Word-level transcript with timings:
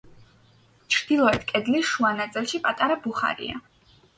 ჩრდილოეთ 0.95 1.45
კედლის 1.53 1.85
შუა 1.91 2.13
ნაწილში 2.23 2.63
პატარა 2.67 2.99
ბუხარია. 3.05 3.63